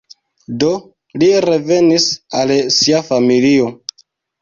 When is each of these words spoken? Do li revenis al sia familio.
Do 0.63 0.69
li 1.25 1.29
revenis 1.47 2.09
al 2.43 2.57
sia 2.81 3.07
familio. 3.15 3.73